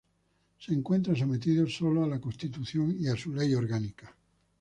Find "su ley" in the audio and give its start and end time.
3.15-3.53